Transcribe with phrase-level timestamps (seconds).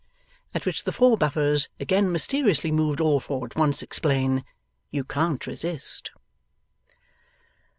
[0.55, 4.43] At which the four Buffers, again mysteriously moved all four at once, explain,
[4.89, 6.09] 'You can't resist!